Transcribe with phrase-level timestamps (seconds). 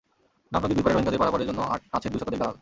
[0.51, 1.59] নাফ নদীর দুই পারে রোহিঙ্গাদের পারাপারের জন্য
[1.97, 2.57] আছে দুই শতাধিক দালাল।